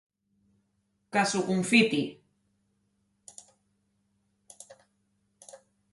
Que 1.17 1.23
s'ho 1.31 1.43
confiti. 1.49 1.99